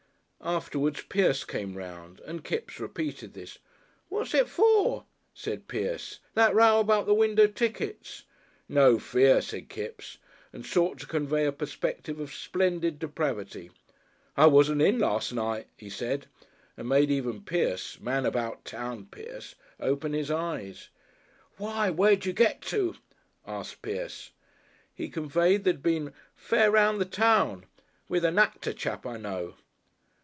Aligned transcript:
Afterwards 0.43 1.03
Pierce 1.03 1.43
came 1.43 1.75
round 1.75 2.19
and 2.21 2.43
Kipps 2.43 2.79
repeated 2.79 3.35
this. 3.35 3.59
"What's 4.09 4.33
it 4.33 4.49
for?" 4.49 5.05
said 5.35 5.67
Pierce. 5.67 6.17
"That 6.33 6.55
row 6.55 6.79
about 6.79 7.05
the 7.05 7.13
window 7.13 7.45
tickets?" 7.45 8.23
"No 8.67 8.97
fear!" 8.97 9.39
said 9.43 9.69
Kipps 9.69 10.17
and 10.51 10.65
sought 10.65 10.97
to 10.97 11.05
convey 11.05 11.45
a 11.45 11.51
perspective 11.51 12.19
of 12.19 12.33
splendid 12.33 12.97
depravity. 12.97 13.69
"I 14.35 14.47
wasn't 14.47 14.81
in 14.81 14.97
las' 14.97 15.31
night," 15.31 15.67
he 15.77 15.91
said 15.91 16.25
and 16.75 16.89
made 16.89 17.11
even 17.11 17.43
Pierce, 17.43 17.99
"man 17.99 18.25
about 18.25 18.65
town" 18.65 19.05
Pierce, 19.11 19.53
open 19.79 20.13
his 20.13 20.31
eyes. 20.31 20.89
"Why! 21.57 21.91
where 21.91 22.15
did 22.15 22.25
you 22.25 22.33
get 22.33 22.63
to?" 22.63 22.95
asked 23.45 23.83
Pierce. 23.83 24.31
He 24.91 25.07
conveyed 25.07 25.65
that 25.65 25.69
he 25.69 25.73
had 25.75 25.83
been 25.83 26.13
"fair 26.35 26.71
round 26.71 26.99
the 26.99 27.05
town." 27.05 27.65
"With 28.09 28.25
a 28.25 28.31
Nactor 28.31 28.73
chap, 28.75 29.05
I 29.05 29.17
know." 29.17 29.53